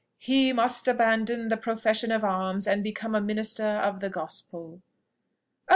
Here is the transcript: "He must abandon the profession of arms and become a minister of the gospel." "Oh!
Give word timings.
"He 0.17 0.51
must 0.51 0.87
abandon 0.87 1.49
the 1.49 1.57
profession 1.57 2.11
of 2.11 2.23
arms 2.23 2.65
and 2.65 2.83
become 2.83 3.13
a 3.13 3.21
minister 3.21 3.63
of 3.67 3.99
the 3.99 4.09
gospel." 4.09 4.81
"Oh! 5.67 5.69